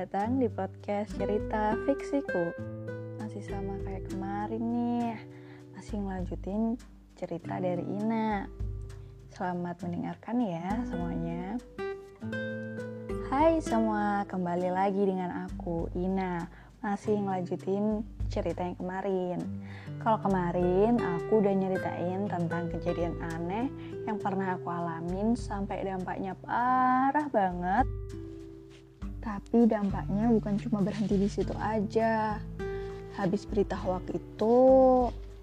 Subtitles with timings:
[0.00, 2.56] datang di podcast cerita fiksiku.
[3.20, 5.12] Masih sama kayak kemarin nih.
[5.76, 6.80] Masih ngelanjutin
[7.20, 8.48] cerita dari Ina.
[9.28, 11.60] Selamat mendengarkan ya semuanya.
[13.28, 16.48] Hai semua, kembali lagi dengan aku Ina.
[16.80, 18.00] Masih ngelanjutin
[18.32, 19.44] cerita yang kemarin.
[20.00, 23.68] Kalau kemarin aku udah nyeritain tentang kejadian aneh
[24.08, 27.84] yang pernah aku alamin sampai dampaknya parah banget
[29.20, 32.40] tapi dampaknya bukan cuma berhenti di situ aja.
[33.20, 34.56] Habis berita hoak itu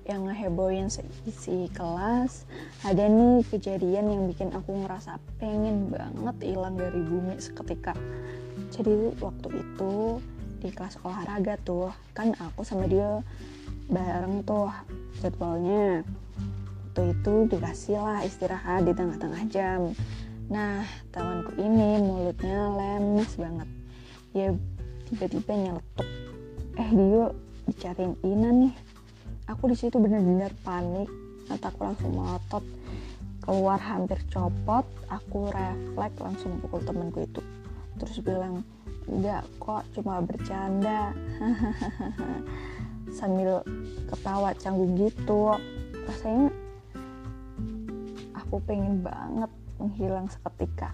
[0.07, 2.47] yang ngehebohin seisi kelas,
[2.87, 7.93] ada nih kejadian yang bikin aku ngerasa pengen banget hilang dari bumi seketika.
[8.71, 10.23] Jadi waktu itu
[10.63, 13.21] di kelas olahraga tuh, kan aku sama dia
[13.91, 14.71] bareng tuh
[15.19, 16.07] jadwalnya.
[16.87, 19.93] Waktu itu dikasih lah istirahat di tengah-tengah jam
[20.47, 20.79] Nah,
[21.11, 23.67] temanku ini mulutnya lemes banget.
[24.37, 24.53] Ya
[25.09, 26.07] tiba-tiba nyeletuk.
[26.77, 27.25] Eh, dia
[27.65, 28.73] dicariin Ina nih.
[29.49, 31.09] Aku di situ bener-bener panik.
[31.49, 32.61] Mataku langsung melotot.
[33.41, 34.85] Keluar hampir copot.
[35.09, 37.41] Aku refleks langsung pukul temanku itu.
[37.97, 38.61] Terus bilang,
[39.09, 41.17] enggak kok cuma bercanda.
[43.17, 43.65] Sambil
[44.05, 45.57] ketawa canggung gitu.
[46.05, 46.53] Rasanya
[48.37, 49.49] aku pengen banget
[49.81, 50.93] menghilang seketika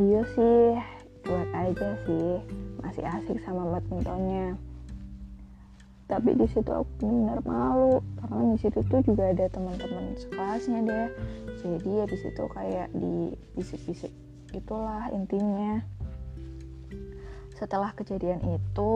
[0.00, 0.80] dia sih
[1.24, 2.40] cuek aja sih.
[2.80, 4.56] Masih asik sama badmintonnya.
[6.10, 8.02] Tapi di situ aku benar malu.
[8.18, 11.08] Karena di situ tuh juga ada teman-teman sekelasnya deh
[11.60, 14.12] jadi ya di situ kayak di bisik-bisik
[14.48, 15.84] gitulah intinya.
[17.52, 18.92] Setelah kejadian itu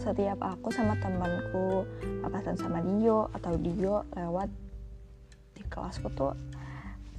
[0.00, 1.84] setiap aku sama temanku
[2.24, 4.48] papasan sama Dio atau Dio lewat
[5.52, 6.32] di kelasku tuh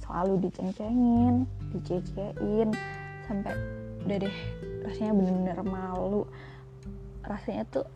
[0.02, 2.74] selalu diceng-cengin dicecein
[3.30, 3.54] sampai
[4.04, 4.36] udah deh
[4.84, 6.22] rasanya bener-bener malu.
[7.24, 7.86] Rasanya tuh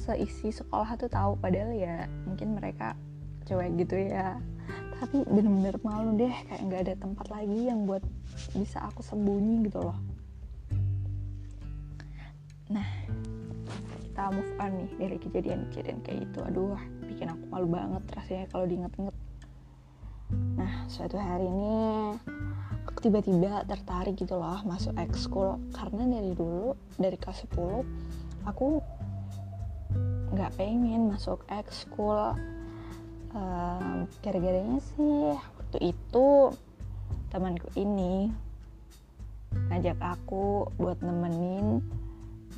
[0.00, 2.96] seisi sekolah tuh tahu padahal ya mungkin mereka
[3.44, 4.40] cewek gitu ya.
[5.00, 8.04] Tapi bener-bener malu deh kayak nggak ada tempat lagi yang buat
[8.56, 9.98] bisa aku sembunyi gitu loh.
[12.72, 12.88] Nah
[14.00, 18.64] kita move on nih dari kejadian-kejadian kayak itu aduh bikin aku malu banget rasanya kalau
[18.68, 19.16] diinget-inget.
[20.30, 21.74] Nah, suatu hari ini
[23.00, 28.80] tiba-tiba tertarik gitu loh masuk ekskul karena dari dulu dari kelas 10 aku
[30.30, 32.36] nggak pengen masuk ekskul
[33.34, 36.28] um, gara-garanya sih waktu itu
[37.32, 38.30] temanku ini
[39.72, 41.82] ngajak aku buat nemenin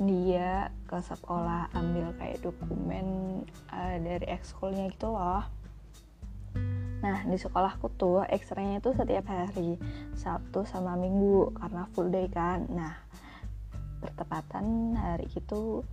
[0.01, 5.45] dia ke sekolah ambil kayak dokumen uh, dari ekskulnya gitu loh
[7.03, 9.75] Nah di sekolahku tuh ekstranya itu setiap hari
[10.15, 12.63] Sabtu sama Minggu karena full day kan.
[12.71, 12.95] Nah
[13.99, 15.83] bertepatan hari itu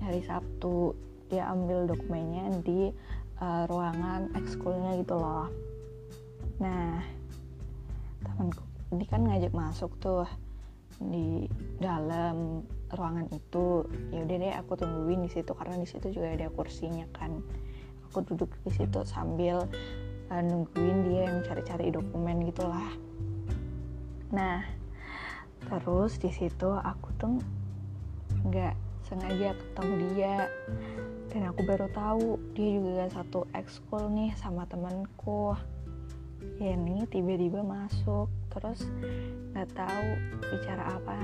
[0.00, 0.96] hari Sabtu
[1.28, 2.88] dia ambil dokumennya di
[3.38, 5.52] uh, ruangan ekskulnya gitu loh.
[6.56, 7.04] Nah
[8.24, 8.64] temanku
[8.96, 10.24] ini kan ngajak masuk tuh
[11.00, 11.48] di
[11.80, 12.60] dalam
[12.92, 17.08] ruangan itu ya udah deh aku tungguin di situ karena di situ juga ada kursinya
[17.16, 17.40] kan
[18.10, 19.64] aku duduk di situ sambil
[20.30, 22.90] uh, nungguin dia yang cari-cari dokumen gitulah.
[24.30, 24.62] Nah
[25.60, 27.36] terus di situ aku tuh
[28.46, 28.74] nggak
[29.10, 30.36] sengaja ketemu dia.
[31.30, 35.54] Dan aku baru tahu dia juga satu ekskul nih sama temanku.
[36.58, 38.30] Ya nih tiba-tiba masuk.
[38.50, 38.86] Terus
[39.54, 40.06] nggak tahu
[40.50, 41.18] bicara apa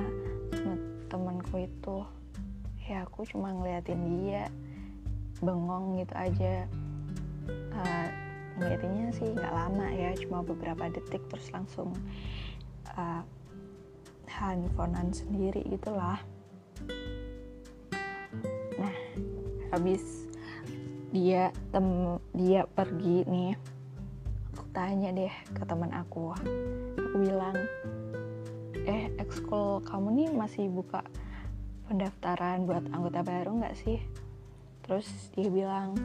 [0.55, 0.75] sama
[1.11, 2.07] temanku itu.
[2.87, 4.47] Ya aku cuma ngeliatin dia
[5.43, 6.55] bengong gitu aja.
[7.75, 8.09] Uh,
[8.57, 11.93] ngeliatinnya sih nggak lama ya cuma beberapa detik terus langsung
[12.97, 13.23] uh,
[14.27, 16.21] handphonean sendiri gitulah.
[18.77, 18.97] Nah
[19.73, 20.29] habis
[21.13, 23.53] dia tem dia pergi nih
[24.53, 26.33] aku tanya deh ke teman aku.
[26.97, 27.57] Aku bilang
[28.87, 31.05] eh ekskul kamu nih masih buka
[31.89, 33.99] pendaftaran buat anggota baru nggak sih?
[34.85, 35.99] Terus dia bilang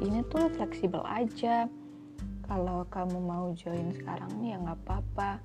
[0.00, 1.68] ini tuh fleksibel aja.
[2.44, 5.38] Kalau kamu mau join sekarang ya nggak apa-apa.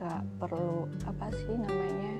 [0.00, 2.12] Gak perlu apa sih namanya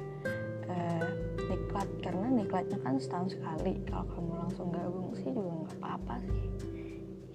[0.69, 1.07] uh,
[1.49, 1.89] niklat.
[2.05, 3.81] Karena niklatnya kan setahun sekali.
[3.89, 6.47] Kalau kamu langsung gabung sih juga nggak apa-apa sih.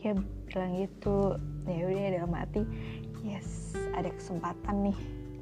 [0.06, 0.12] Ya
[0.50, 1.38] bilang gitu.
[1.66, 2.62] Ya udah dalam hati
[3.25, 5.00] yes ada kesempatan nih.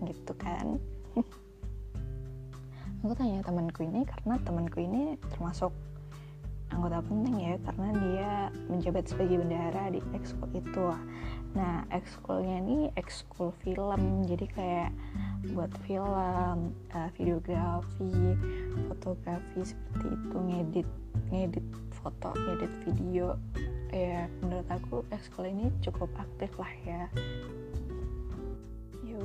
[0.08, 0.80] Gitu kan.
[3.04, 5.76] Aku tanya temanku ini karena temanku ini termasuk
[6.74, 8.32] anggota penting ya karena dia
[8.68, 10.86] menjabat sebagai bendahara di ekskul itu.
[11.54, 14.92] Nah ekskulnya ini ekskul film jadi kayak
[15.54, 18.14] buat film uh, videografi
[18.90, 20.90] fotografi seperti itu ngedit
[21.30, 23.38] ngedit foto ngedit video.
[23.94, 27.06] Ya menurut aku ekskul ini cukup aktif lah ya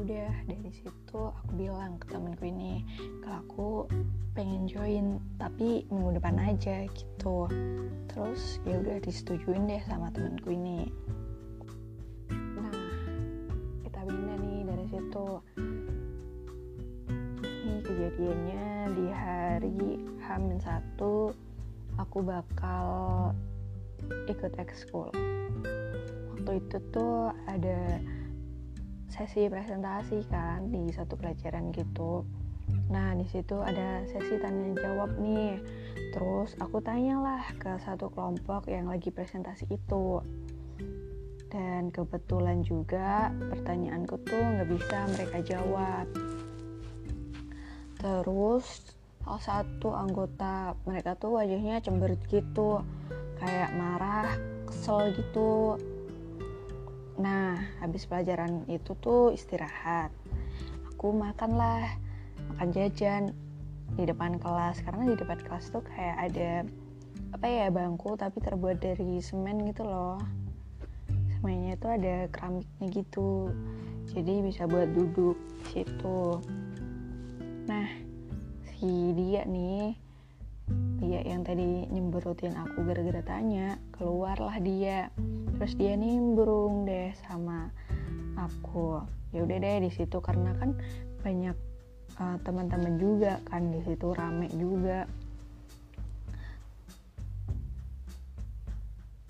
[0.09, 2.81] udah dari situ aku bilang ke temanku ini
[3.21, 3.69] kalau aku
[4.33, 7.45] pengen join tapi minggu depan aja gitu.
[8.09, 10.89] Terus ya udah disetujuin deh sama temanku ini.
[12.33, 12.73] Nah
[13.85, 15.27] kita pindah nih dari situ.
[17.45, 18.67] Ini kejadiannya
[18.97, 19.81] di hari
[20.25, 21.37] Hamin satu
[22.01, 22.89] aku bakal
[24.25, 25.13] ikut ekskul.
[26.33, 28.01] Waktu itu tuh ada
[29.09, 32.23] sesi presentasi kan di satu pelajaran gitu.
[32.93, 35.61] Nah di situ ada sesi tanya jawab nih.
[36.13, 40.21] Terus aku tanyalah ke satu kelompok yang lagi presentasi itu.
[41.49, 46.07] Dan kebetulan juga pertanyaanku tuh nggak bisa mereka jawab.
[47.99, 48.95] Terus
[49.25, 52.85] salah satu anggota mereka tuh wajahnya cemberut gitu.
[53.41, 54.29] Kayak marah
[54.69, 55.81] kesel gitu
[57.19, 60.15] nah habis pelajaran itu tuh istirahat.
[60.95, 61.85] Aku makan lah
[62.55, 63.23] makan jajan
[63.99, 64.81] di depan kelas.
[64.87, 66.51] Karena di depan kelas tuh kayak ada
[67.35, 70.23] apa ya bangku tapi terbuat dari semen gitu loh.
[71.39, 73.51] Semennya itu ada keramiknya gitu.
[74.09, 76.41] Jadi bisa buat duduk di situ.
[77.69, 77.87] Nah
[78.79, 80.08] si dia nih
[80.99, 85.15] dia yang tadi nyemberutin aku gara-gara tanya keluarlah dia.
[85.55, 87.71] Terus dia nimbrung deh sama
[88.35, 89.07] aku.
[89.31, 90.75] Ya udah deh di situ karena kan
[91.23, 91.55] banyak
[92.19, 95.07] uh, teman-teman juga kan di situ rame juga.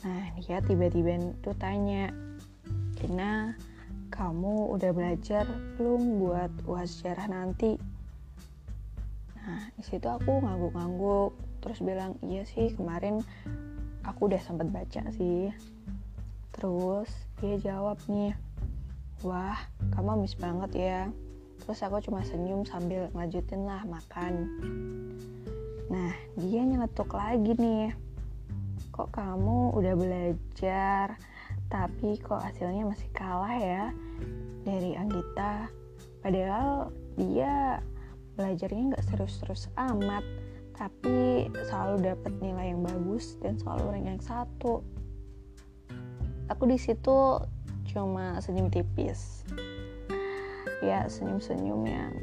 [0.08, 2.08] Nah dia tiba-tiba tuh tanya
[2.96, 3.52] Kina
[4.08, 5.44] kamu udah belajar
[5.76, 7.76] belum buat uas sejarah nanti?
[9.36, 13.22] Nah di situ aku ngangguk-ngangguk terus bilang iya sih kemarin
[14.06, 15.52] aku udah sempat baca sih
[16.58, 17.06] Terus
[17.38, 18.34] dia jawab nih,
[19.22, 19.54] wah
[19.94, 21.00] kamu amis banget ya.
[21.62, 24.58] Terus aku cuma senyum sambil ngelanjutin lah makan.
[25.86, 27.94] Nah dia nyeletuk lagi nih,
[28.90, 31.14] kok kamu udah belajar
[31.68, 33.94] tapi kok hasilnya masih kalah ya
[34.66, 35.70] dari Anggita.
[36.26, 37.78] Padahal dia
[38.34, 40.26] belajarnya nggak serius-serius amat,
[40.78, 44.86] tapi selalu dapat nilai yang bagus dan selalu rank yang satu.
[46.46, 47.42] Aku di situ
[47.90, 49.42] cuma senyum tipis.
[50.78, 52.14] Ya senyum-senyum yang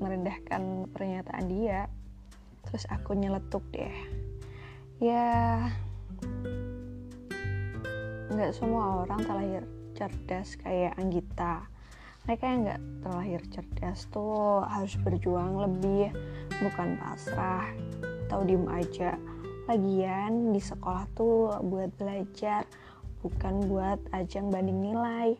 [0.00, 1.92] merendahkan pernyataan dia.
[2.64, 3.92] Terus aku nyeletuk deh.
[4.96, 5.60] Ya
[8.32, 11.68] nggak semua orang terlahir cerdas kayak Anggita.
[12.24, 16.14] Mereka yang nggak terlahir cerdas tuh harus berjuang lebih
[16.62, 17.66] bukan pasrah
[18.30, 19.18] atau diem aja
[19.70, 22.66] lagian di sekolah tuh buat belajar
[23.22, 25.38] bukan buat ajang banding nilai.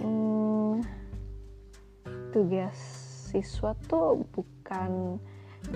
[0.00, 0.80] Hmm,
[2.32, 2.76] tugas
[3.28, 5.20] siswa tuh bukan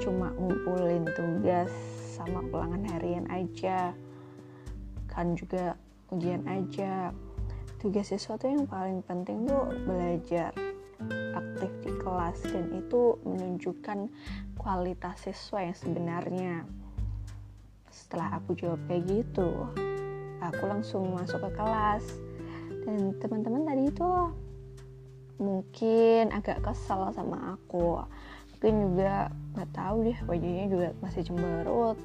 [0.00, 1.68] cuma ngumpulin tugas
[2.16, 3.92] sama ulangan harian aja,
[5.12, 5.76] kan juga
[6.08, 7.12] ujian aja.
[7.78, 10.50] Tugas siswa tuh yang paling penting tuh belajar
[11.34, 14.10] aktif di kelas dan itu menunjukkan
[14.58, 16.54] kualitas siswa yang sebenarnya.
[17.90, 19.66] Setelah aku jawab kayak gitu
[20.42, 22.04] aku langsung masuk ke kelas.
[22.86, 24.10] Dan teman-teman tadi itu
[25.38, 28.02] mungkin agak kesal sama aku.
[28.58, 31.98] Mungkin juga nggak tahu deh wajahnya juga masih cemberut.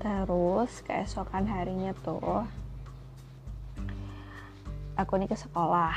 [0.00, 2.46] Terus keesokan harinya tuh
[4.96, 5.92] aku nih ke sekolah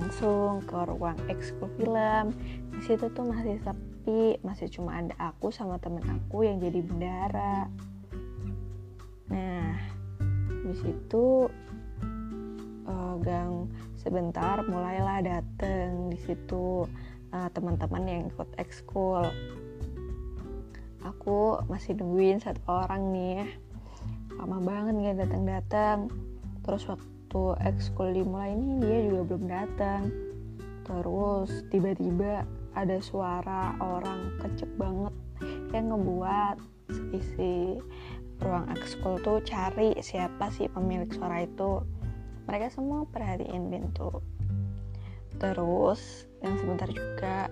[0.00, 2.32] langsung ke ruang ekskul film.
[2.72, 7.68] Di situ tuh masih sepi masih cuma ada aku sama temen aku yang jadi bendara.
[9.28, 9.76] Nah
[10.64, 11.52] di situ
[12.88, 13.68] uh, gang
[14.00, 16.88] sebentar mulailah dateng di situ
[17.36, 19.28] uh, teman-teman yang ikut ekskul.
[21.04, 23.44] Aku masih nungguin satu orang nih
[24.40, 26.08] lama banget nggak datang-datang
[26.64, 27.19] terus waktu
[27.62, 30.02] ekskul dimulai ini dia juga belum datang.
[30.82, 32.42] Terus tiba-tiba
[32.74, 35.14] ada suara orang kecek banget
[35.70, 36.58] yang ngebuat
[37.14, 37.78] isi
[38.42, 41.86] ruang ekskul tuh cari siapa sih pemilik suara itu.
[42.50, 44.10] Mereka semua perhatiin pintu.
[45.38, 47.46] Terus yang sebentar juga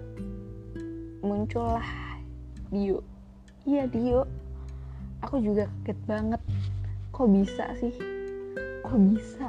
[1.23, 1.87] muncullah
[2.75, 3.05] Dio.
[3.63, 4.27] Iya Dio.
[5.23, 6.43] Aku juga kaget banget.
[7.15, 7.95] Kok bisa sih?
[8.83, 9.47] Kok bisa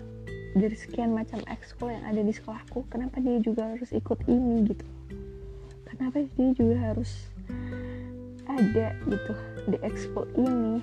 [0.57, 4.85] dari sekian macam ekskul yang ada di sekolahku kenapa dia juga harus ikut ini gitu?
[5.85, 7.11] Kenapa dia juga harus
[8.49, 9.33] ada gitu
[9.69, 10.81] di ekskul ini?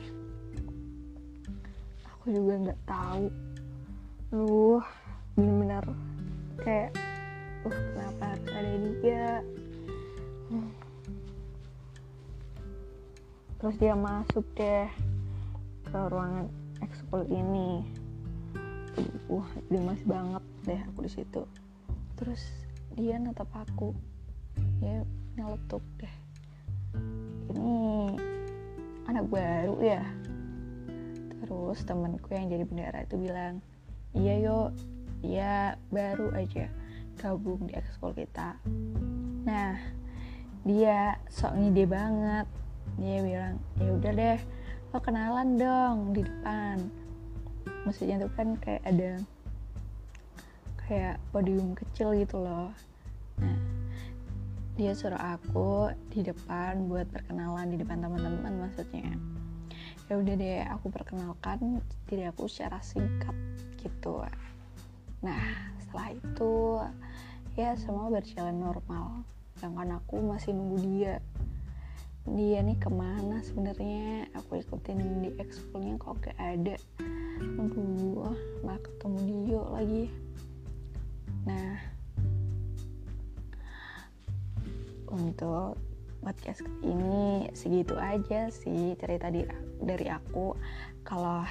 [2.14, 3.26] Aku juga nggak tahu.
[4.34, 4.78] Lu
[5.34, 5.84] bener-bener
[6.62, 6.94] kayak
[7.66, 8.70] uh kenapa harus ada
[9.02, 9.26] dia?
[13.56, 14.86] Terus dia masuk deh
[15.88, 16.46] ke ruangan
[16.84, 17.82] ekskul ini
[19.26, 21.42] wah gemas banget deh aku di situ.
[22.16, 22.42] Terus
[22.96, 23.92] dia natap aku.
[24.80, 25.04] Ya
[25.36, 26.14] nyeletuk deh.
[27.52, 27.76] Ini
[29.06, 30.02] anak baru ya?
[31.44, 33.60] Terus temanku yang jadi bendera itu bilang
[34.16, 34.72] iya yo
[35.20, 36.72] dia baru aja
[37.20, 38.56] gabung di ekskul kita.
[39.44, 39.76] Nah
[40.64, 42.46] dia sok ngide banget.
[42.96, 44.40] Dia bilang ya udah deh
[44.94, 47.05] lo kenalan dong di depan
[47.86, 49.22] maksudnya tuh kan kayak ada
[50.90, 52.74] kayak podium kecil gitu loh.
[53.38, 53.58] Nah
[54.76, 59.08] dia suruh aku di depan buat perkenalan di depan teman-teman maksudnya.
[60.10, 63.32] Ya udah deh aku perkenalkan diri aku secara singkat
[63.80, 64.20] gitu.
[65.24, 65.42] Nah
[65.80, 66.54] setelah itu
[67.56, 69.24] ya semua berjalan normal.
[69.56, 71.14] Sedangkan aku masih nunggu dia.
[72.26, 74.28] Dia nih ke mana sebenarnya?
[74.34, 76.74] Aku ikutin di ekskulnya kok gak ada
[77.36, 78.32] aduh
[78.64, 80.04] malah ketemu dia lagi.
[81.44, 81.76] Nah
[85.12, 85.78] untuk
[86.20, 89.46] podcast ini segitu aja sih cerita di,
[89.80, 90.56] dari aku.
[91.06, 91.46] Kalau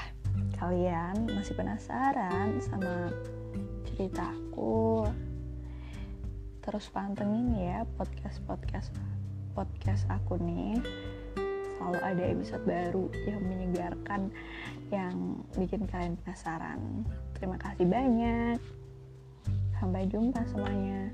[0.59, 3.11] kalian masih penasaran sama
[3.87, 5.07] cerita aku
[6.59, 8.89] terus pantengin ya podcast podcast
[9.53, 10.81] podcast aku nih
[11.85, 14.21] selalu ada episode baru yang menyegarkan
[14.89, 17.05] yang bikin kalian penasaran.
[17.37, 18.57] Terima kasih banyak.
[19.77, 21.13] Sampai jumpa semuanya